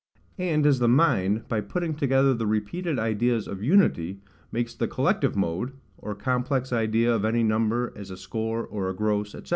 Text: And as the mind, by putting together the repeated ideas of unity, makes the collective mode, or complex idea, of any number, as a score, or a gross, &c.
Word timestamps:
And 0.39 0.65
as 0.65 0.79
the 0.79 0.87
mind, 0.87 1.47
by 1.47 1.61
putting 1.61 1.93
together 1.93 2.33
the 2.33 2.47
repeated 2.47 2.97
ideas 2.97 3.47
of 3.47 3.61
unity, 3.61 4.19
makes 4.51 4.73
the 4.73 4.87
collective 4.87 5.35
mode, 5.35 5.73
or 5.99 6.15
complex 6.15 6.73
idea, 6.73 7.13
of 7.13 7.23
any 7.23 7.43
number, 7.43 7.93
as 7.95 8.09
a 8.09 8.17
score, 8.17 8.65
or 8.65 8.89
a 8.89 8.95
gross, 8.95 9.33
&c. 9.33 9.41